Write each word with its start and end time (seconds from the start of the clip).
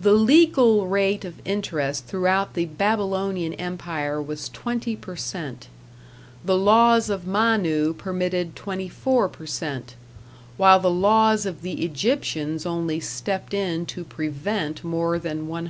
The 0.00 0.10
legal 0.14 0.88
rate 0.88 1.24
of 1.24 1.40
interest 1.44 2.06
throughout 2.06 2.54
the 2.54 2.64
Babylonian 2.64 3.54
Empire 3.54 4.20
was 4.20 4.48
20%; 4.50 5.56
the 6.44 6.56
laws 6.58 7.08
of 7.08 7.28
Manu 7.28 7.94
permitted 7.94 8.56
24%, 8.56 9.82
while 10.56 10.80
the 10.80 10.90
laws 10.90 11.46
of 11.46 11.62
the 11.62 11.84
Egyptians 11.84 12.66
only 12.66 12.98
stepped 12.98 13.54
in 13.54 13.86
to 13.86 14.02
prevent 14.02 14.82
more 14.82 15.16
than 15.20 15.46
100%. 15.46 15.68